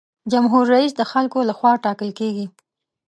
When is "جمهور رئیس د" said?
0.31-1.01